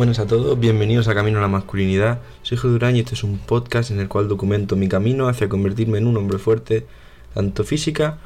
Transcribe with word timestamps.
Buenas 0.00 0.18
a 0.18 0.26
todos, 0.26 0.58
bienvenidos 0.58 1.08
a 1.08 1.14
Camino 1.14 1.40
a 1.40 1.42
la 1.42 1.48
Masculinidad. 1.48 2.20
Soy 2.40 2.56
Jorge 2.56 2.72
Durán 2.72 2.96
y 2.96 3.00
este 3.00 3.12
es 3.12 3.22
un 3.22 3.36
podcast 3.36 3.90
en 3.90 4.00
el 4.00 4.08
cual 4.08 4.28
documento 4.28 4.74
mi 4.74 4.88
camino 4.88 5.28
hacia 5.28 5.50
convertirme 5.50 5.98
en 5.98 6.06
un 6.06 6.16
hombre 6.16 6.38
fuerte, 6.38 6.86
tanto 7.34 7.64
física 7.64 8.16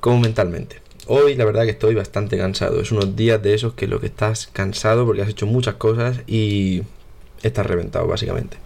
como 0.00 0.20
mentalmente. 0.20 0.80
Hoy 1.06 1.34
la 1.34 1.44
verdad 1.44 1.64
que 1.64 1.72
estoy 1.72 1.94
bastante 1.94 2.38
cansado, 2.38 2.80
es 2.80 2.90
unos 2.92 3.14
días 3.14 3.42
de 3.42 3.52
esos 3.52 3.74
que 3.74 3.86
lo 3.86 4.00
que 4.00 4.06
estás 4.06 4.46
cansado 4.54 5.04
porque 5.04 5.20
has 5.20 5.28
hecho 5.28 5.44
muchas 5.44 5.74
cosas 5.74 6.20
y 6.26 6.80
estás 7.42 7.66
reventado 7.66 8.06
básicamente. 8.06 8.56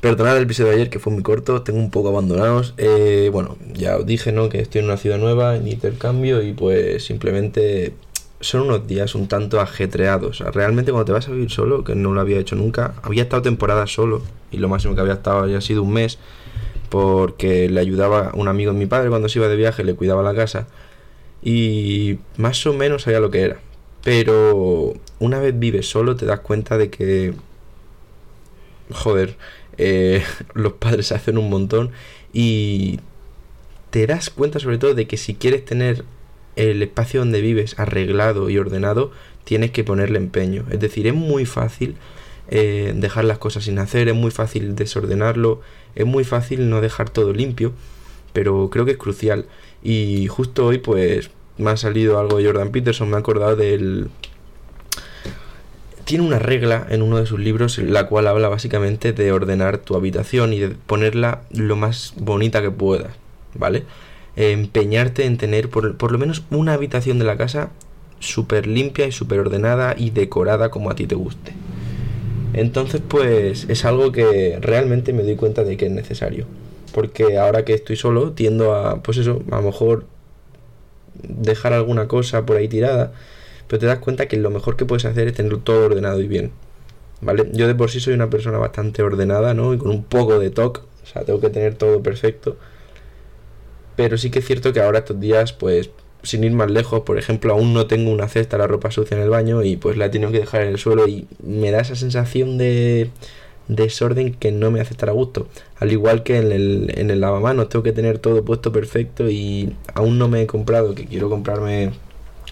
Perdonad 0.00 0.36
el 0.36 0.44
episodio 0.44 0.68
de 0.68 0.76
ayer 0.76 0.90
que 0.90 1.00
fue 1.00 1.12
muy 1.12 1.24
corto, 1.24 1.62
tengo 1.62 1.80
un 1.80 1.90
poco 1.90 2.08
abandonados. 2.08 2.74
Eh, 2.78 3.30
bueno, 3.32 3.56
ya 3.74 3.96
os 3.96 4.06
dije, 4.06 4.30
¿no? 4.30 4.48
Que 4.48 4.60
estoy 4.60 4.78
en 4.78 4.84
una 4.84 4.96
ciudad 4.96 5.18
nueva, 5.18 5.56
en 5.56 5.66
intercambio 5.66 6.40
y 6.40 6.52
pues 6.52 7.04
simplemente 7.04 7.94
son 8.40 8.62
unos 8.62 8.86
días 8.86 9.14
un 9.14 9.28
tanto 9.28 9.60
ajetreados. 9.60 10.40
Realmente 10.40 10.92
cuando 10.92 11.04
te 11.04 11.12
vas 11.12 11.28
a 11.28 11.32
vivir 11.32 11.50
solo, 11.50 11.84
que 11.84 11.94
no 11.94 12.12
lo 12.12 12.20
había 12.20 12.38
hecho 12.38 12.56
nunca, 12.56 12.94
había 13.02 13.24
estado 13.24 13.42
temporada 13.42 13.86
solo 13.86 14.22
y 14.50 14.56
lo 14.56 14.68
máximo 14.68 14.94
que 14.94 15.00
había 15.02 15.14
estado 15.14 15.40
había 15.40 15.60
sido 15.60 15.82
un 15.82 15.92
mes 15.92 16.18
porque 16.88 17.68
le 17.68 17.80
ayudaba 17.80 18.32
un 18.34 18.48
amigo 18.48 18.72
de 18.72 18.78
mi 18.78 18.86
padre 18.86 19.10
cuando 19.10 19.28
se 19.28 19.38
iba 19.38 19.48
de 19.48 19.56
viaje, 19.56 19.84
le 19.84 19.94
cuidaba 19.94 20.22
la 20.22 20.34
casa 20.34 20.66
y 21.42 22.18
más 22.36 22.66
o 22.66 22.72
menos 22.72 23.02
sabía 23.02 23.20
lo 23.20 23.30
que 23.30 23.42
era. 23.42 23.60
Pero 24.02 24.94
una 25.18 25.38
vez 25.38 25.58
vives 25.58 25.88
solo 25.88 26.16
te 26.16 26.26
das 26.26 26.40
cuenta 26.40 26.78
de 26.78 26.90
que, 26.90 27.34
joder, 28.90 29.36
eh, 29.78 30.24
los 30.54 30.74
padres 30.74 31.12
hacen 31.12 31.38
un 31.38 31.50
montón 31.50 31.90
y 32.32 33.00
te 33.90 34.06
das 34.06 34.30
cuenta 34.30 34.58
sobre 34.58 34.78
todo 34.78 34.94
de 34.94 35.06
que 35.06 35.16
si 35.16 35.34
quieres 35.34 35.64
tener 35.64 36.04
el 36.56 36.82
espacio 36.82 37.20
donde 37.20 37.40
vives 37.40 37.78
arreglado 37.78 38.50
y 38.50 38.58
ordenado, 38.58 39.12
tienes 39.44 39.70
que 39.70 39.84
ponerle 39.84 40.18
empeño. 40.18 40.64
Es 40.70 40.80
decir, 40.80 41.06
es 41.06 41.14
muy 41.14 41.46
fácil 41.46 41.96
eh, 42.48 42.92
dejar 42.96 43.24
las 43.24 43.38
cosas 43.38 43.64
sin 43.64 43.78
hacer, 43.78 44.08
es 44.08 44.14
muy 44.14 44.30
fácil 44.30 44.74
desordenarlo, 44.74 45.60
es 45.94 46.06
muy 46.06 46.24
fácil 46.24 46.68
no 46.68 46.80
dejar 46.80 47.08
todo 47.10 47.32
limpio, 47.32 47.72
pero 48.32 48.70
creo 48.70 48.84
que 48.84 48.92
es 48.92 48.96
crucial. 48.96 49.46
Y 49.82 50.26
justo 50.26 50.66
hoy 50.66 50.78
pues 50.78 51.30
me 51.58 51.70
ha 51.70 51.76
salido 51.76 52.18
algo 52.18 52.38
de 52.38 52.46
Jordan 52.46 52.70
Peterson, 52.70 53.08
me 53.08 53.16
ha 53.16 53.20
acordado 53.20 53.56
del... 53.56 54.10
Tiene 56.04 56.24
una 56.24 56.40
regla 56.40 56.86
en 56.90 57.02
uno 57.02 57.18
de 57.18 57.26
sus 57.26 57.38
libros 57.38 57.78
la 57.78 58.08
cual 58.08 58.26
habla 58.26 58.48
básicamente 58.48 59.12
de 59.12 59.30
ordenar 59.30 59.78
tu 59.78 59.94
habitación 59.94 60.52
y 60.52 60.58
de 60.58 60.70
ponerla 60.70 61.42
lo 61.52 61.76
más 61.76 62.14
bonita 62.16 62.62
que 62.62 62.72
puedas, 62.72 63.14
¿vale? 63.54 63.84
Empeñarte 64.36 65.24
en 65.24 65.36
tener 65.36 65.68
por, 65.68 65.96
por, 65.96 66.12
lo 66.12 66.18
menos 66.18 66.44
una 66.50 66.74
habitación 66.74 67.18
de 67.18 67.24
la 67.24 67.36
casa 67.36 67.70
súper 68.18 68.66
limpia 68.66 69.06
y 69.06 69.12
súper 69.12 69.40
ordenada 69.40 69.94
y 69.96 70.10
decorada 70.10 70.70
como 70.70 70.90
a 70.90 70.94
ti 70.94 71.06
te 71.06 71.14
guste. 71.14 71.52
Entonces 72.52 73.00
pues 73.06 73.66
es 73.68 73.84
algo 73.84 74.12
que 74.12 74.58
realmente 74.60 75.12
me 75.12 75.22
doy 75.22 75.36
cuenta 75.36 75.64
de 75.64 75.76
que 75.76 75.86
es 75.86 75.92
necesario. 75.92 76.46
Porque 76.92 77.38
ahora 77.38 77.64
que 77.64 77.74
estoy 77.74 77.96
solo 77.96 78.32
tiendo 78.32 78.74
a, 78.74 79.02
pues 79.02 79.18
eso, 79.18 79.42
a 79.50 79.56
lo 79.56 79.62
mejor 79.62 80.04
dejar 81.22 81.72
alguna 81.72 82.08
cosa 82.08 82.44
por 82.46 82.56
ahí 82.56 82.68
tirada, 82.68 83.12
pero 83.68 83.78
te 83.78 83.86
das 83.86 83.98
cuenta 84.00 84.26
que 84.26 84.36
lo 84.36 84.50
mejor 84.50 84.76
que 84.76 84.84
puedes 84.84 85.04
hacer 85.04 85.28
es 85.28 85.34
tenerlo 85.34 85.58
todo 85.58 85.86
ordenado 85.86 86.20
y 86.20 86.26
bien. 86.26 86.50
¿Vale? 87.20 87.48
Yo 87.52 87.68
de 87.68 87.74
por 87.74 87.90
sí 87.90 88.00
soy 88.00 88.14
una 88.14 88.30
persona 88.30 88.58
bastante 88.58 89.02
ordenada, 89.02 89.54
¿no? 89.54 89.74
Y 89.74 89.78
con 89.78 89.90
un 89.90 90.02
poco 90.02 90.38
de 90.38 90.50
toque, 90.50 90.80
o 90.80 91.06
sea, 91.06 91.22
tengo 91.22 91.40
que 91.40 91.50
tener 91.50 91.74
todo 91.74 92.02
perfecto. 92.02 92.56
Pero 93.96 94.18
sí 94.18 94.30
que 94.30 94.40
es 94.40 94.46
cierto 94.46 94.72
que 94.72 94.80
ahora 94.80 95.00
estos 95.00 95.20
días, 95.20 95.52
pues, 95.52 95.90
sin 96.22 96.44
ir 96.44 96.52
más 96.52 96.70
lejos, 96.70 97.00
por 97.02 97.18
ejemplo, 97.18 97.52
aún 97.52 97.72
no 97.74 97.86
tengo 97.86 98.10
una 98.10 98.28
cesta 98.28 98.58
la 98.58 98.66
ropa 98.66 98.90
sucia 98.90 99.16
en 99.16 99.22
el 99.22 99.30
baño 99.30 99.62
y 99.62 99.76
pues 99.76 99.96
la 99.96 100.06
he 100.06 100.10
tenido 100.10 100.30
que 100.32 100.40
dejar 100.40 100.62
en 100.62 100.68
el 100.68 100.78
suelo 100.78 101.08
y 101.08 101.26
me 101.42 101.70
da 101.70 101.80
esa 101.80 101.96
sensación 101.96 102.58
de 102.58 103.10
desorden 103.68 104.34
que 104.34 104.52
no 104.52 104.70
me 104.70 104.80
hace 104.80 104.92
estar 104.92 105.08
a 105.08 105.12
gusto. 105.12 105.48
Al 105.78 105.92
igual 105.92 106.22
que 106.22 106.38
en 106.38 106.52
el, 106.52 106.92
en 106.96 107.10
el 107.10 107.20
lavamanos, 107.20 107.68
tengo 107.68 107.82
que 107.82 107.92
tener 107.92 108.18
todo 108.18 108.44
puesto 108.44 108.72
perfecto 108.72 109.30
y 109.30 109.74
aún 109.94 110.18
no 110.18 110.28
me 110.28 110.42
he 110.42 110.46
comprado, 110.46 110.94
que 110.94 111.06
quiero 111.06 111.30
comprarme 111.30 111.92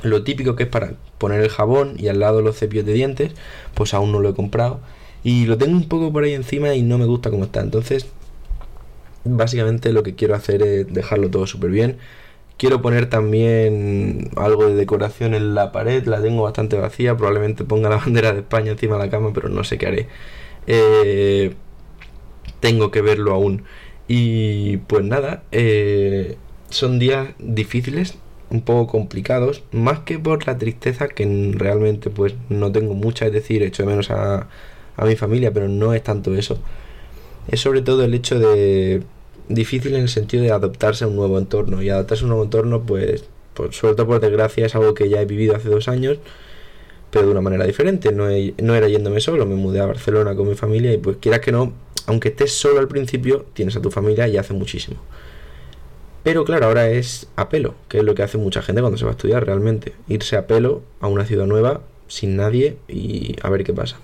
lo 0.03 0.22
típico 0.22 0.54
que 0.56 0.65
es 0.65 0.69
para 0.69 0.94
poner 1.19 1.41
el 1.41 1.48
jabón 1.48 1.94
y 1.98 2.09
al 2.09 2.21
lado 2.21 2.41
los 2.41 2.56
cepillos 2.56 2.87
de 2.87 2.93
dientes, 2.93 3.32
pues 3.75 3.94
aún 3.94 4.12
no 4.12 4.21
lo 4.21 4.31
he 4.31 4.34
comprado. 4.34 4.81
Y 5.25 5.47
lo 5.47 5.59
tengo 5.59 5.77
un 5.77 5.88
poco 5.88 6.12
por 6.12 6.25
ahí 6.25 6.32
encima 6.34 6.75
y 6.75 6.82
no 6.82 6.97
me 6.98 7.06
gusta 7.06 7.31
como 7.31 7.44
está. 7.44 7.60
Entonces 7.60 8.06
básicamente 9.37 9.93
lo 9.93 10.03
que 10.03 10.15
quiero 10.15 10.34
hacer 10.34 10.62
es 10.62 10.93
dejarlo 10.93 11.31
todo 11.31 11.47
súper 11.47 11.71
bien. 11.71 11.99
Quiero 12.59 12.83
poner 12.83 13.09
también 13.09 14.31
algo 14.37 14.66
de 14.66 14.75
decoración 14.75 15.34
en 15.34 15.55
la 15.55 15.72
pared, 15.72 16.05
la 16.06 16.21
tengo 16.22 16.43
bastante 16.43 16.77
vacía, 16.77 17.16
probablemente 17.16 17.65
ponga 17.65 17.89
la 17.89 17.97
bandera 18.05 18.33
de 18.33 18.41
España 18.41 18.72
encima 18.72 18.97
de 18.97 19.05
la 19.06 19.11
cama, 19.11 19.33
pero 19.33 19.49
no 19.49 19.65
sé 19.65 19.78
qué 19.78 19.87
haré. 19.87 20.09
Eh, 20.66 21.55
tengo 22.61 22.91
que 22.91 23.03
verlo 23.03 23.33
aún. 23.34 23.65
Y 24.09 24.78
pues 24.78 25.05
nada, 25.05 25.45
eh, 25.53 26.37
son 26.71 26.99
días 26.99 27.28
difíciles, 27.39 28.19
un 28.50 28.62
poco 28.62 28.91
complicados, 28.91 29.62
más 29.72 30.00
que 30.00 30.19
por 30.19 30.47
la 30.47 30.59
tristeza 30.59 31.09
que 31.09 31.53
realmente 31.55 32.10
pues 32.10 32.34
no 32.49 32.72
tengo 32.72 32.95
mucha, 32.95 33.27
es 33.27 33.33
decir, 33.33 33.62
echo 33.62 33.83
de 33.83 33.91
menos 33.91 34.10
a, 34.10 34.49
a 34.97 35.05
mi 35.05 35.16
familia, 35.16 35.53
pero 35.53 35.69
no 35.69 35.95
es 35.95 36.03
tanto 36.03 36.34
eso. 36.34 36.59
Es 37.49 37.60
sobre 37.60 37.83
todo 37.83 38.05
el 38.05 38.15
hecho 38.15 38.39
de 38.39 39.03
difícil 39.48 39.94
en 39.94 40.03
el 40.03 40.09
sentido 40.09 40.42
de 40.42 40.53
adaptarse 40.53 41.04
a 41.04 41.09
un 41.09 41.16
nuevo 41.16 41.38
entorno. 41.38 41.82
Y 41.82 41.91
adaptarse 41.91 42.22
a 42.22 42.26
un 42.26 42.31
nuevo 42.31 42.44
entorno, 42.44 42.82
pues, 42.82 43.25
pues 43.54 43.76
sobre 43.76 43.94
todo 43.94 44.06
por 44.06 44.20
desgracia, 44.20 44.66
es 44.66 44.75
algo 44.75 44.94
que 44.94 45.09
ya 45.09 45.20
he 45.20 45.25
vivido 45.25 45.56
hace 45.56 45.69
dos 45.69 45.88
años, 45.88 46.19
pero 47.10 47.26
de 47.26 47.32
una 47.32 47.41
manera 47.41 47.64
diferente. 47.64 48.12
No, 48.12 48.26
no 48.26 48.75
era 48.75 48.88
yéndome 48.88 49.20
solo, 49.20 49.47
me 49.47 49.54
mudé 49.54 49.81
a 49.81 49.86
Barcelona 49.86 50.34
con 50.34 50.48
mi 50.48 50.54
familia 50.54 50.92
y 50.92 50.98
pues 50.98 51.16
quieras 51.19 51.41
que 51.41 51.53
no, 51.53 51.72
aunque 52.06 52.28
estés 52.28 52.53
solo 52.53 52.81
al 52.81 52.88
principio, 52.88 53.47
tienes 53.53 53.76
a 53.76 53.82
tu 53.82 53.91
familia 53.91 54.28
y 54.28 54.36
hace 54.36 54.54
muchísimo. 54.54 54.98
Pero 56.22 56.44
claro, 56.44 56.66
ahora 56.66 56.91
es 56.91 57.28
a 57.36 57.48
pelo, 57.48 57.75
que 57.88 57.98
es 57.98 58.04
lo 58.04 58.15
que 58.15 58.22
hace 58.22 58.38
mucha 58.38 58.60
gente 58.60 58.80
cuando 58.80 58.98
se 58.98 59.04
va 59.04 59.12
a 59.12 59.15
estudiar 59.15 59.47
realmente. 59.47 59.94
Irse 60.09 60.36
a 60.36 60.47
pelo 60.47 60.82
a 61.00 61.06
una 61.06 61.25
ciudad 61.25 61.47
nueva, 61.47 61.80
sin 62.09 62.36
nadie 62.36 62.76
y 62.88 63.36
a 63.42 63.50
ver 63.50 63.65
qué 63.65 63.72
pasa. 63.72 63.98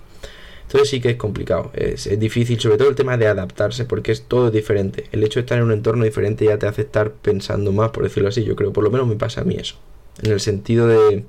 Entonces 0.74 0.90
sí 0.90 1.00
que 1.00 1.10
es 1.10 1.16
complicado, 1.16 1.70
es, 1.72 2.18
difícil, 2.18 2.58
sobre 2.58 2.78
todo 2.78 2.88
el 2.88 2.96
tema 2.96 3.16
de 3.16 3.28
adaptarse, 3.28 3.84
porque 3.84 4.10
es 4.10 4.22
todo 4.22 4.50
diferente. 4.50 5.04
El 5.12 5.22
hecho 5.22 5.38
de 5.38 5.42
estar 5.42 5.56
en 5.56 5.62
un 5.62 5.70
entorno 5.70 6.02
diferente 6.02 6.46
ya 6.46 6.58
te 6.58 6.66
hace 6.66 6.82
estar 6.82 7.12
pensando 7.12 7.70
más, 7.70 7.90
por 7.90 8.02
decirlo 8.02 8.28
así, 8.28 8.42
yo 8.42 8.56
creo, 8.56 8.72
por 8.72 8.82
lo 8.82 8.90
menos 8.90 9.06
me 9.06 9.14
pasa 9.14 9.42
a 9.42 9.44
mí 9.44 9.54
eso. 9.54 9.76
En 10.20 10.32
el 10.32 10.40
sentido 10.40 10.88
de... 10.88 11.26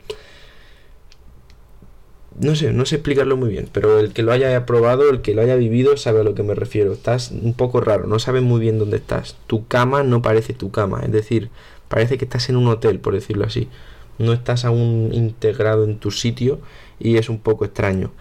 No 2.39 2.55
sé, 2.55 2.73
no 2.73 2.87
sé 2.87 2.95
explicarlo 2.95 3.37
muy 3.37 3.51
bien, 3.51 3.69
pero 3.71 3.99
el 3.99 4.13
que 4.13 4.23
lo 4.23 4.31
haya 4.31 4.65
probado, 4.65 5.11
el 5.11 5.21
que 5.21 5.35
lo 5.35 5.43
haya 5.43 5.55
vivido, 5.55 5.95
sabe 5.95 6.21
a 6.21 6.23
lo 6.23 6.33
que 6.33 6.41
me 6.41 6.55
refiero. 6.55 6.91
Estás 6.91 7.29
un 7.29 7.53
poco 7.53 7.81
raro, 7.81 8.07
no 8.07 8.17
sabes 8.17 8.41
muy 8.41 8.59
bien 8.59 8.79
dónde 8.79 8.97
estás. 8.97 9.37
Tu 9.45 9.67
cama 9.67 10.01
no 10.01 10.23
parece 10.23 10.53
tu 10.53 10.71
cama, 10.71 11.01
es 11.03 11.11
decir, 11.11 11.51
parece 11.87 12.17
que 12.17 12.25
estás 12.25 12.49
en 12.49 12.55
un 12.55 12.67
hotel, 12.67 12.99
por 12.99 13.13
decirlo 13.13 13.45
así. 13.45 13.69
No 14.17 14.33
estás 14.33 14.65
aún 14.65 15.11
integrado 15.13 15.83
en 15.83 15.99
tu 15.99 16.09
sitio 16.09 16.61
y 16.99 17.17
es 17.17 17.29
un 17.29 17.37
poco 17.37 17.63
extraño 17.63 18.11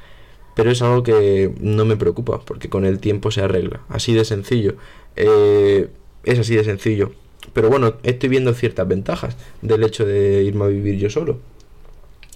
pero 0.55 0.71
es 0.71 0.83
algo 0.83 1.03
que 1.03 1.53
no 1.61 1.85
me 1.85 1.97
preocupa 1.97 2.41
porque 2.41 2.69
con 2.69 2.85
el 2.85 2.99
tiempo 2.99 3.31
se 3.31 3.43
arregla. 3.43 3.81
Así 3.89 4.15
de 4.15 4.25
sencillo. 4.25 4.77
Eh, 5.17 5.89
es 6.25 6.39
así 6.39 6.55
de 6.57 6.65
sencillo. 6.65 7.13
Pero 7.53 7.69
bueno, 7.69 7.95
estoy 8.03 8.29
viendo 8.29 8.55
ciertas 8.55 8.89
ventajas 8.89 9.37
del 9.63 9.85
hecho 9.85 10.07
de 10.07 10.43
irme 10.45 10.65
a 10.65 10.69
vivir 10.69 10.99
yo 10.99 11.11
solo. 11.11 11.39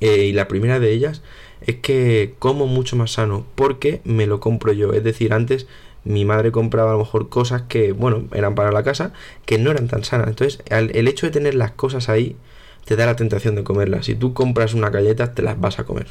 Eh, 0.01 0.27
y 0.27 0.33
la 0.33 0.49
primera 0.49 0.79
de 0.79 0.93
ellas 0.93 1.23
es 1.67 1.77
que 1.77 2.35
como 2.39 2.67
mucho 2.67 2.95
más 2.97 3.13
sano 3.13 3.47
porque 3.55 4.01
me 4.05 4.27
lo 4.27 4.41
compro 4.41 4.73
yo. 4.73 4.93
Es 4.93 5.05
decir, 5.05 5.33
antes 5.33 5.67
mi 6.05 6.25
madre 6.25 6.53
compraba 6.53 6.91
a 6.91 6.93
lo 6.95 7.01
mejor 7.01 7.29
cosas 7.29 7.63
que, 7.63 7.93
bueno, 7.93 8.29
eran 8.33 8.55
para 8.55 8.73
la 8.73 8.83
casa, 8.83 9.13
que 9.45 9.59
no 9.59 9.71
eran 9.71 9.89
tan 9.89 10.05
sanas. 10.05 10.29
Entonces, 10.29 10.63
el 10.67 11.09
hecho 11.09 11.27
de 11.27 11.33
tener 11.33 11.55
las 11.55 11.73
cosas 11.73 12.09
ahí 12.09 12.37
te 12.85 12.97
da 12.97 13.07
la 13.07 13.17
tentación 13.17 13.55
de 13.55 13.65
comerlas. 13.65 14.07
Si 14.07 14.15
tú 14.15 14.33
compras 14.33 14.75
una 14.75 14.91
galleta, 14.91 15.35
te 15.35 15.43
las 15.43 15.61
vas 15.61 15.79
a 15.79 15.85
comer, 15.85 16.07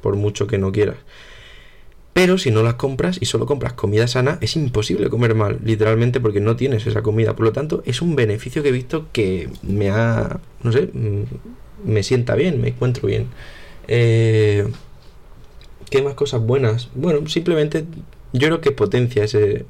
por 0.00 0.16
mucho 0.16 0.46
que 0.46 0.58
no 0.58 0.72
quieras. 0.72 0.96
Pero 2.12 2.36
si 2.36 2.50
no 2.50 2.62
las 2.62 2.74
compras 2.74 3.18
y 3.20 3.26
solo 3.26 3.46
compras 3.46 3.72
comida 3.72 4.06
sana, 4.06 4.38
es 4.42 4.56
imposible 4.56 5.08
comer 5.08 5.34
mal, 5.34 5.58
literalmente 5.64 6.20
porque 6.20 6.40
no 6.40 6.56
tienes 6.56 6.86
esa 6.86 7.02
comida. 7.02 7.34
Por 7.34 7.46
lo 7.46 7.52
tanto, 7.52 7.82
es 7.86 8.02
un 8.02 8.14
beneficio 8.16 8.62
que 8.62 8.68
he 8.68 8.72
visto 8.72 9.06
que 9.12 9.48
me 9.62 9.90
ha, 9.90 10.40
no 10.62 10.72
sé, 10.72 10.90
mm, 10.92 11.22
me 11.84 12.02
sienta 12.02 12.34
bien, 12.34 12.60
me 12.60 12.68
encuentro 12.68 13.08
bien. 13.08 13.28
Eh, 13.88 14.66
¿Qué 15.90 16.02
más 16.02 16.14
cosas 16.14 16.42
buenas? 16.42 16.90
Bueno, 16.94 17.26
simplemente 17.28 17.84
yo 18.32 18.48
creo 18.48 18.60
que 18.60 18.72
potencia 18.72 19.24
ese, 19.24 19.66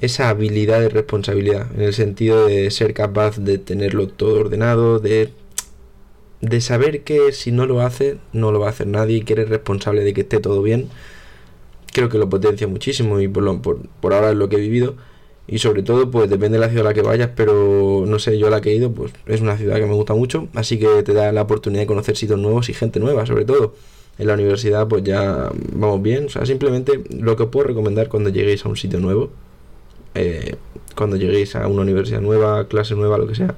esa 0.00 0.28
habilidad 0.30 0.80
de 0.80 0.88
responsabilidad, 0.88 1.66
en 1.74 1.82
el 1.82 1.94
sentido 1.94 2.46
de 2.46 2.70
ser 2.70 2.94
capaz 2.94 3.38
de 3.38 3.58
tenerlo 3.58 4.08
todo 4.08 4.40
ordenado, 4.40 4.98
de 4.98 5.30
de 6.40 6.60
saber 6.60 7.02
que 7.04 7.32
si 7.32 7.52
no 7.52 7.66
lo 7.66 7.80
hace, 7.82 8.18
no 8.32 8.52
lo 8.52 8.60
va 8.60 8.68
a 8.68 8.70
hacer 8.70 8.86
nadie 8.86 9.18
y 9.18 9.22
que 9.22 9.34
eres 9.34 9.48
responsable 9.48 10.04
de 10.04 10.14
que 10.14 10.22
esté 10.22 10.40
todo 10.40 10.62
bien, 10.62 10.88
creo 11.92 12.08
que 12.08 12.18
lo 12.18 12.28
potencia 12.28 12.66
muchísimo 12.68 13.20
y 13.20 13.28
por, 13.28 13.60
por, 13.62 14.14
ahora 14.14 14.30
es 14.30 14.36
lo 14.36 14.48
que 14.48 14.56
he 14.56 14.60
vivido. 14.60 14.96
Y 15.46 15.58
sobre 15.58 15.82
todo, 15.82 16.10
pues 16.10 16.30
depende 16.30 16.58
de 16.58 16.60
la 16.60 16.68
ciudad 16.68 16.86
a 16.86 16.90
la 16.90 16.94
que 16.94 17.02
vayas, 17.02 17.30
pero 17.34 18.04
no 18.06 18.18
sé, 18.20 18.38
yo 18.38 18.46
a 18.46 18.50
la 18.50 18.60
que 18.60 18.70
he 18.70 18.74
ido, 18.76 18.92
pues 18.92 19.12
es 19.26 19.40
una 19.40 19.56
ciudad 19.56 19.76
que 19.76 19.86
me 19.86 19.94
gusta 19.94 20.14
mucho, 20.14 20.48
así 20.54 20.78
que 20.78 21.02
te 21.02 21.12
da 21.12 21.32
la 21.32 21.42
oportunidad 21.42 21.82
de 21.82 21.86
conocer 21.88 22.16
sitios 22.16 22.38
nuevos 22.38 22.68
y 22.68 22.74
gente 22.74 23.00
nueva, 23.00 23.26
sobre 23.26 23.44
todo. 23.44 23.74
en 24.18 24.26
la 24.28 24.34
universidad 24.34 24.86
pues 24.88 25.02
ya 25.02 25.50
vamos 25.72 26.02
bien. 26.02 26.26
O 26.26 26.28
sea, 26.28 26.46
simplemente 26.46 27.02
lo 27.10 27.36
que 27.36 27.44
os 27.44 27.48
puedo 27.50 27.66
recomendar 27.68 28.08
cuando 28.08 28.30
lleguéis 28.30 28.64
a 28.64 28.68
un 28.68 28.76
sitio 28.76 29.00
nuevo, 29.00 29.30
eh, 30.14 30.56
cuando 30.96 31.16
lleguéis 31.16 31.56
a 31.56 31.66
una 31.66 31.82
universidad 31.82 32.20
nueva, 32.20 32.66
clase 32.68 32.94
nueva, 32.94 33.18
lo 33.18 33.26
que 33.26 33.34
sea, 33.34 33.56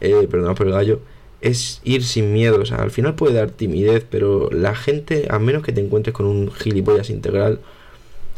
eh, 0.00 0.28
perdón 0.30 0.54
por 0.54 0.66
el 0.68 0.74
gallo, 0.74 1.00
es 1.40 1.80
ir 1.84 2.04
sin 2.04 2.32
miedo. 2.32 2.60
O 2.60 2.66
sea, 2.66 2.78
al 2.78 2.90
final 2.90 3.14
puede 3.14 3.34
dar 3.34 3.50
timidez, 3.50 4.04
pero 4.08 4.50
la 4.50 4.74
gente, 4.74 5.26
a 5.30 5.38
menos 5.38 5.62
que 5.62 5.72
te 5.72 5.80
encuentres 5.80 6.14
con 6.14 6.26
un 6.26 6.50
gilipollas 6.50 7.10
integral, 7.10 7.60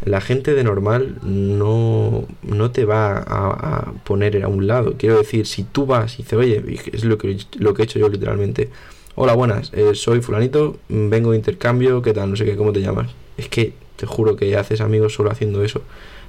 la 0.05 0.21
gente 0.21 0.55
de 0.55 0.65
normal 0.65 1.17
no, 1.23 2.27
no 2.43 2.71
te 2.71 2.85
va 2.85 3.19
a, 3.19 3.93
poner 4.05 4.43
a 4.43 4.49
un 4.49 4.67
lado. 4.67 4.95
Quiero 4.97 5.19
decir, 5.19 5.47
si 5.47 5.65
tú 5.65 5.87
vas 5.87 6.15
y 6.15 6.23
dices, 6.23 6.39
oye, 6.39 6.63
es 6.93 7.05
lo 7.05 7.19
que, 7.19 7.39
lo 7.59 7.75
que 7.75 7.83
he 7.83 7.85
hecho 7.85 7.99
yo 7.99 8.09
literalmente. 8.09 8.71
Hola, 9.17 9.35
buenas, 9.35 9.73
eh, 9.75 9.97
soy 9.97 10.21
fulanito, 10.21 10.77
vengo 10.89 11.33
de 11.33 11.39
intercambio, 11.39 12.03
¿qué 12.03 12.13
tal? 12.13 12.31
No 12.31 12.37
sé 12.37 12.45
qué, 12.45 12.55
¿cómo 12.55 12.73
te 12.73 12.81
llamas? 12.81 13.11
Es 13.37 13.49
que 13.49 13.73
te 13.99 14.07
juro 14.07 14.37
que 14.37 14.57
haces 14.57 14.81
amigos 14.81 15.13
solo 15.13 15.31
haciendo 15.31 15.65
eso. 15.65 15.83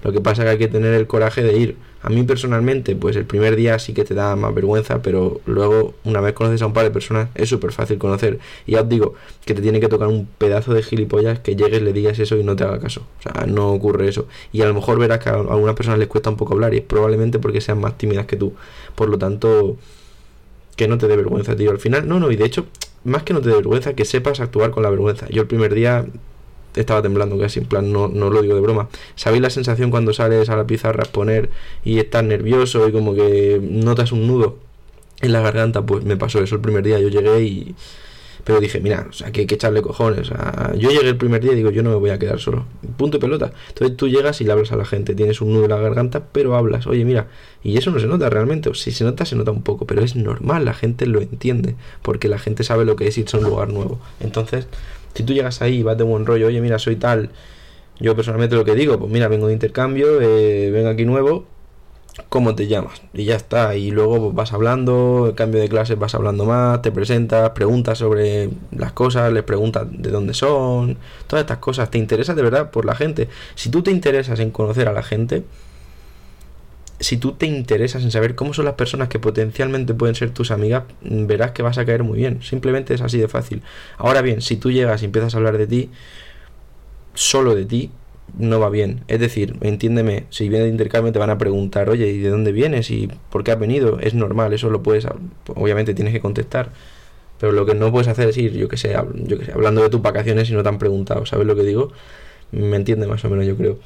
Lo 0.03 0.11
que 0.11 0.21
pasa 0.21 0.41
es 0.41 0.45
que 0.45 0.51
hay 0.51 0.57
que 0.57 0.67
tener 0.67 0.93
el 0.93 1.05
coraje 1.05 1.43
de 1.43 1.55
ir. 1.57 1.75
A 2.01 2.09
mí 2.09 2.23
personalmente, 2.23 2.95
pues 2.95 3.15
el 3.15 3.25
primer 3.25 3.55
día 3.55 3.77
sí 3.77 3.93
que 3.93 4.03
te 4.05 4.15
da 4.15 4.35
más 4.35 4.55
vergüenza, 4.55 5.03
pero 5.03 5.39
luego, 5.45 5.93
una 6.03 6.19
vez 6.19 6.33
conoces 6.33 6.61
a 6.63 6.65
un 6.65 6.73
par 6.73 6.85
de 6.85 6.91
personas, 6.91 7.29
es 7.35 7.47
súper 7.47 7.71
fácil 7.73 7.99
conocer. 7.99 8.39
Y 8.65 8.71
ya 8.71 8.81
os 8.81 8.89
digo 8.89 9.13
que 9.45 9.53
te 9.53 9.61
tiene 9.61 9.79
que 9.79 9.87
tocar 9.87 10.07
un 10.07 10.25
pedazo 10.25 10.73
de 10.73 10.81
gilipollas 10.81 11.39
que 11.39 11.55
llegues, 11.55 11.81
le 11.83 11.93
digas 11.93 12.17
eso 12.17 12.37
y 12.37 12.43
no 12.43 12.55
te 12.55 12.63
haga 12.63 12.79
caso. 12.79 13.01
O 13.19 13.21
sea, 13.21 13.45
no 13.45 13.71
ocurre 13.71 14.07
eso. 14.07 14.27
Y 14.51 14.61
a 14.61 14.65
lo 14.65 14.73
mejor 14.73 14.97
verás 14.97 15.19
que 15.19 15.29
a 15.29 15.33
algunas 15.33 15.75
personas 15.75 15.99
les 15.99 16.07
cuesta 16.07 16.31
un 16.31 16.37
poco 16.37 16.53
hablar 16.53 16.73
y 16.73 16.77
es 16.77 16.83
probablemente 16.83 17.37
porque 17.37 17.61
sean 17.61 17.79
más 17.79 17.97
tímidas 17.97 18.25
que 18.25 18.35
tú. 18.37 18.53
Por 18.95 19.09
lo 19.09 19.19
tanto, 19.19 19.77
que 20.75 20.87
no 20.87 20.97
te 20.97 21.07
dé 21.07 21.17
vergüenza, 21.17 21.55
tío. 21.55 21.69
Al 21.69 21.79
final, 21.79 22.07
no, 22.07 22.19
no, 22.19 22.31
y 22.31 22.35
de 22.35 22.45
hecho, 22.45 22.65
más 23.03 23.23
que 23.23 23.33
no 23.33 23.41
te 23.41 23.49
dé 23.49 23.55
vergüenza, 23.55 23.93
que 23.93 24.05
sepas 24.05 24.39
actuar 24.39 24.71
con 24.71 24.81
la 24.81 24.89
vergüenza. 24.89 25.27
Yo 25.27 25.41
el 25.41 25.47
primer 25.47 25.73
día 25.73 26.05
estaba 26.81 27.01
temblando 27.01 27.37
casi, 27.37 27.59
en 27.59 27.65
plan, 27.65 27.91
no, 27.91 28.07
no 28.07 28.29
lo 28.29 28.41
digo 28.41 28.55
de 28.55 28.61
broma. 28.61 28.89
¿Sabéis 29.15 29.41
la 29.41 29.49
sensación 29.49 29.91
cuando 29.91 30.13
sales 30.13 30.49
a 30.49 30.55
la 30.55 30.65
pizarra 30.65 31.01
a 31.01 31.05
exponer 31.05 31.49
y 31.83 31.99
estás 31.99 32.23
nervioso 32.23 32.87
y 32.87 32.91
como 32.91 33.13
que 33.13 33.59
notas 33.61 34.11
un 34.11 34.27
nudo 34.27 34.57
en 35.21 35.33
la 35.33 35.41
garganta? 35.41 35.85
Pues 35.85 36.03
me 36.03 36.17
pasó 36.17 36.41
eso 36.41 36.55
el 36.55 36.61
primer 36.61 36.83
día, 36.83 36.99
yo 36.99 37.09
llegué 37.09 37.41
y... 37.43 37.75
Pero 38.43 38.61
dije, 38.61 38.79
mira, 38.79 39.05
o 39.09 39.13
sea, 39.13 39.31
que 39.31 39.41
hay 39.41 39.45
que 39.45 39.55
echarle 39.55 39.81
cojones. 39.81 40.21
O 40.21 40.23
sea, 40.23 40.73
yo 40.75 40.89
llegué 40.89 41.09
el 41.09 41.17
primer 41.17 41.41
día 41.41 41.51
y 41.51 41.55
digo, 41.55 41.71
yo 41.71 41.83
no 41.83 41.89
me 41.89 41.97
voy 41.97 42.09
a 42.09 42.17
quedar 42.17 42.39
solo. 42.39 42.65
Punto 42.97 43.17
y 43.17 43.19
pelota. 43.19 43.51
Entonces 43.67 43.95
tú 43.95 44.07
llegas 44.07 44.41
y 44.41 44.45
le 44.45 44.53
hablas 44.53 44.71
a 44.71 44.75
la 44.75 44.85
gente. 44.85 45.13
Tienes 45.13 45.41
un 45.41 45.53
nudo 45.53 45.65
en 45.65 45.69
la 45.69 45.77
garganta, 45.77 46.23
pero 46.31 46.55
hablas. 46.55 46.87
Oye, 46.87 47.05
mira. 47.05 47.27
Y 47.63 47.77
eso 47.77 47.91
no 47.91 47.99
se 47.99 48.07
nota 48.07 48.29
realmente. 48.29 48.69
O 48.69 48.73
si 48.73 48.91
se 48.91 49.03
nota, 49.03 49.25
se 49.25 49.35
nota 49.35 49.51
un 49.51 49.61
poco. 49.61 49.85
Pero 49.85 50.01
es 50.01 50.15
normal, 50.15 50.65
la 50.65 50.73
gente 50.73 51.05
lo 51.05 51.21
entiende. 51.21 51.75
Porque 52.01 52.27
la 52.27 52.39
gente 52.39 52.63
sabe 52.63 52.85
lo 52.85 52.95
que 52.95 53.07
es 53.07 53.17
irse 53.17 53.37
a 53.37 53.39
un 53.39 53.45
lugar 53.45 53.71
nuevo. 53.71 53.99
Entonces, 54.19 54.67
si 55.13 55.23
tú 55.23 55.33
llegas 55.33 55.61
ahí 55.61 55.79
y 55.79 55.83
vas 55.83 55.97
de 55.97 56.03
buen 56.03 56.25
rollo, 56.25 56.47
oye, 56.47 56.61
mira, 56.61 56.79
soy 56.79 56.95
tal, 56.95 57.29
yo 57.99 58.15
personalmente 58.15 58.55
lo 58.55 58.65
que 58.65 58.75
digo, 58.75 58.97
pues 58.97 59.11
mira, 59.11 59.27
vengo 59.27 59.47
de 59.47 59.53
intercambio, 59.53 60.21
eh, 60.21 60.71
vengo 60.71 60.89
aquí 60.89 61.05
nuevo, 61.05 61.45
¿cómo 62.29 62.55
te 62.55 62.67
llamas? 62.67 63.01
Y 63.13 63.25
ya 63.25 63.35
está, 63.35 63.75
y 63.75 63.91
luego 63.91 64.19
pues, 64.19 64.35
vas 64.35 64.53
hablando, 64.53 65.33
cambio 65.35 65.61
de 65.61 65.69
clases 65.69 65.97
vas 65.97 66.15
hablando 66.15 66.45
más, 66.45 66.81
te 66.81 66.91
presentas, 66.91 67.51
preguntas 67.51 67.97
sobre 67.97 68.49
las 68.71 68.91
cosas, 68.91 69.31
les 69.31 69.43
preguntas 69.43 69.87
de 69.89 70.09
dónde 70.11 70.33
son, 70.33 70.97
todas 71.27 71.43
estas 71.43 71.59
cosas, 71.59 71.91
te 71.91 71.97
interesa 71.97 72.33
de 72.35 72.41
verdad 72.41 72.71
por 72.71 72.85
la 72.85 72.95
gente. 72.95 73.29
Si 73.55 73.69
tú 73.69 73.83
te 73.83 73.91
interesas 73.91 74.39
en 74.39 74.51
conocer 74.51 74.87
a 74.87 74.93
la 74.93 75.03
gente, 75.03 75.43
si 76.99 77.17
tú 77.17 77.33
te 77.33 77.45
interesas 77.45 78.03
en 78.03 78.11
saber 78.11 78.35
cómo 78.35 78.53
son 78.53 78.65
las 78.65 78.73
personas 78.75 79.07
que 79.07 79.19
potencialmente 79.19 79.93
pueden 79.93 80.15
ser 80.15 80.31
tus 80.31 80.51
amigas, 80.51 80.83
verás 81.01 81.51
que 81.51 81.61
vas 81.61 81.77
a 81.77 81.85
caer 81.85 82.03
muy 82.03 82.17
bien. 82.17 82.41
Simplemente 82.41 82.93
es 82.93 83.01
así 83.01 83.17
de 83.17 83.27
fácil. 83.27 83.61
Ahora 83.97 84.21
bien, 84.21 84.41
si 84.41 84.57
tú 84.57 84.71
llegas 84.71 85.01
y 85.01 85.05
empiezas 85.05 85.33
a 85.33 85.37
hablar 85.37 85.57
de 85.57 85.67
ti, 85.67 85.89
solo 87.13 87.55
de 87.55 87.65
ti, 87.65 87.91
no 88.37 88.59
va 88.59 88.69
bien. 88.69 89.01
Es 89.07 89.19
decir, 89.19 89.55
entiéndeme, 89.61 90.25
si 90.29 90.49
vienes 90.49 90.67
de 90.67 90.71
intercambio 90.71 91.11
te 91.11 91.19
van 91.19 91.29
a 91.29 91.37
preguntar, 91.37 91.89
oye, 91.89 92.07
¿y 92.07 92.19
de 92.19 92.29
dónde 92.29 92.51
vienes? 92.51 92.91
¿Y 92.91 93.09
por 93.29 93.43
qué 93.43 93.51
has 93.51 93.59
venido? 93.59 93.99
Es 93.99 94.13
normal, 94.13 94.53
eso 94.53 94.69
lo 94.69 94.83
puedes, 94.83 95.07
obviamente 95.47 95.93
tienes 95.93 96.13
que 96.13 96.19
contestar. 96.19 96.71
Pero 97.39 97.53
lo 97.53 97.65
que 97.65 97.73
no 97.73 97.91
puedes 97.91 98.09
hacer 98.09 98.29
es 98.29 98.37
ir, 98.37 98.53
yo 98.53 98.67
que 98.67 98.75
sé, 98.77 98.95
yo 99.25 99.39
que 99.39 99.45
sé 99.45 99.53
hablando 99.53 99.81
de 99.81 99.89
tus 99.89 100.01
vacaciones 100.01 100.49
y 100.49 100.53
no 100.53 100.61
te 100.61 100.69
han 100.69 100.77
preguntado, 100.77 101.25
¿sabes 101.25 101.47
lo 101.47 101.55
que 101.55 101.63
digo? 101.63 101.91
Me 102.51 102.75
entiende 102.75 103.07
más 103.07 103.23
o 103.23 103.29
menos, 103.29 103.45
yo 103.45 103.55
creo. 103.55 103.79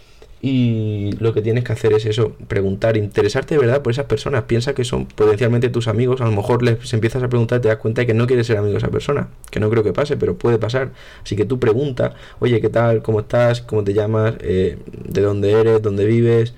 Y 0.46 1.14
lo 1.22 1.34
que 1.34 1.42
tienes 1.42 1.64
que 1.64 1.72
hacer 1.72 1.94
es 1.94 2.06
eso, 2.06 2.34
preguntar, 2.50 2.98
interesarte 2.98 3.56
de 3.56 3.62
verdad 3.62 3.82
por 3.82 3.94
esas 3.94 4.08
personas. 4.08 4.44
Piensa 4.44 4.76
que 4.76 4.84
son 4.84 5.06
potencialmente 5.06 5.70
tus 5.70 5.88
amigos. 5.88 6.20
A 6.20 6.26
lo 6.26 6.34
mejor 6.34 6.64
les 6.64 6.94
empiezas 6.94 7.24
a 7.24 7.30
preguntar 7.30 7.60
y 7.60 7.62
te 7.62 7.70
das 7.70 7.78
cuenta 7.78 8.02
de 8.02 8.08
que 8.08 8.14
no 8.14 8.28
quieres 8.28 8.46
ser 8.46 8.58
amigo 8.58 8.74
de 8.74 8.80
esa 8.80 8.90
persona. 8.90 9.30
Que 9.50 9.62
no 9.62 9.70
creo 9.70 9.84
que 9.84 9.94
pase, 9.94 10.18
pero 10.18 10.38
puede 10.38 10.58
pasar. 10.58 10.92
Así 11.24 11.38
que 11.38 11.46
tú 11.46 11.60
pregunta, 11.60 12.16
oye, 12.40 12.60
¿qué 12.60 12.68
tal? 12.68 13.02
¿Cómo 13.02 13.22
estás? 13.22 13.62
¿Cómo 13.62 13.86
te 13.86 13.94
llamas? 13.94 14.36
Eh, 14.42 14.80
¿De 15.08 15.22
dónde 15.22 15.54
eres? 15.54 15.82
¿Dónde 15.82 16.04
vives? 16.04 16.54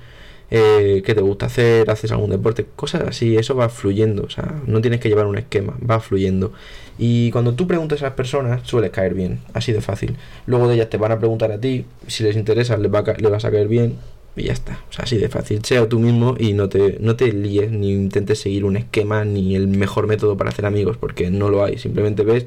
Eh, 0.52 1.02
qué 1.06 1.16
te 1.16 1.22
gusta 1.22 1.48
hacer, 1.48 1.90
haces 1.90 2.12
algún 2.12 2.30
deporte, 2.30 2.66
cosas 2.76 3.04
así, 3.08 3.36
eso 3.36 3.56
va 3.56 3.68
fluyendo, 3.70 4.24
o 4.24 4.30
sea, 4.30 4.62
no 4.68 4.80
tienes 4.80 5.00
que 5.00 5.10
llevar 5.10 5.26
un 5.26 5.38
esquema, 5.38 5.76
va 5.88 6.00
fluyendo. 6.00 6.54
Y 6.98 7.32
cuando 7.32 7.54
tú 7.56 7.68
preguntas 7.68 8.02
a 8.02 8.06
esas 8.06 8.16
personas, 8.16 8.62
sueles 8.64 8.92
caer 8.92 9.14
bien, 9.14 9.40
así 9.54 9.74
de 9.74 9.82
fácil. 9.82 10.16
Luego 10.46 10.68
de 10.68 10.76
ellas 10.76 10.90
te 10.90 10.98
van 10.98 11.12
a 11.12 11.20
preguntar 11.20 11.52
a 11.52 11.60
ti, 11.60 11.86
si 12.08 12.24
les 12.24 12.36
interesa, 12.36 12.78
les, 12.78 12.94
va 12.94 13.02
vas 13.02 13.46
a 13.46 13.52
caer 13.52 13.68
bien, 13.68 13.96
y 14.36 14.44
ya 14.44 14.54
está. 14.54 14.80
O 14.90 14.94
sea, 14.94 15.06
así 15.06 15.18
de 15.18 15.30
fácil. 15.30 15.64
Sea 15.64 15.88
tú 15.88 16.00
mismo 16.00 16.36
y 16.38 16.54
no 16.54 16.70
te, 16.70 16.98
no 17.00 17.16
te 17.16 17.32
líes, 17.32 17.72
ni 17.72 17.92
intentes 17.92 18.40
seguir 18.40 18.66
un 18.66 18.78
esquema, 18.78 19.26
ni 19.26 19.56
el 19.56 19.68
mejor 19.68 20.08
método 20.08 20.38
para 20.38 20.50
hacer 20.50 20.66
amigos, 20.66 20.98
porque 20.98 21.32
no 21.32 21.50
lo 21.50 21.64
hay. 21.64 21.78
Simplemente 21.78 22.24
ves, 22.24 22.46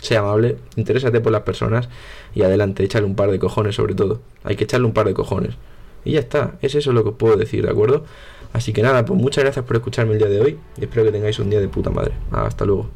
sea 0.00 0.20
amable, 0.20 0.56
interésate 0.76 1.20
por 1.20 1.32
las 1.32 1.42
personas 1.42 1.88
y 2.34 2.42
adelante, 2.42 2.84
échale 2.84 3.06
un 3.06 3.14
par 3.14 3.30
de 3.30 3.38
cojones 3.38 3.74
sobre 3.74 3.94
todo. 3.94 4.20
Hay 4.44 4.56
que 4.56 4.64
echarle 4.64 4.86
un 4.86 4.92
par 4.92 5.06
de 5.06 5.14
cojones. 5.14 5.54
Y 6.06 6.12
ya 6.12 6.20
está, 6.20 6.54
es 6.62 6.74
eso 6.74 6.92
lo 6.92 7.02
que 7.02 7.10
os 7.10 7.16
puedo 7.16 7.36
decir, 7.36 7.64
¿de 7.64 7.70
acuerdo? 7.70 8.04
Así 8.52 8.72
que 8.72 8.80
nada, 8.80 9.04
pues 9.04 9.20
muchas 9.20 9.44
gracias 9.44 9.64
por 9.64 9.76
escucharme 9.76 10.12
el 10.12 10.18
día 10.18 10.28
de 10.28 10.40
hoy 10.40 10.58
y 10.78 10.84
espero 10.84 11.04
que 11.04 11.12
tengáis 11.12 11.38
un 11.38 11.50
día 11.50 11.60
de 11.60 11.68
puta 11.68 11.90
madre. 11.90 12.12
Hasta 12.30 12.64
luego. 12.64 12.88